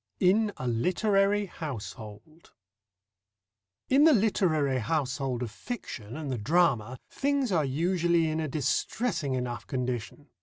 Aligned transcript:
IN 0.19 0.51
A 0.57 0.67
LITERARY 0.67 1.45
HOUSEHOLD 1.45 2.51
In 3.87 4.03
the 4.03 4.13
literary 4.13 4.79
household 4.79 5.43
of 5.43 5.51
fiction 5.51 6.17
and 6.17 6.31
the 6.31 6.39
drama, 6.39 6.97
things 7.07 7.51
are 7.51 7.63
usually 7.65 8.27
in 8.27 8.39
a 8.39 8.47
distressing 8.47 9.35
enough 9.35 9.67
condition. 9.67 10.29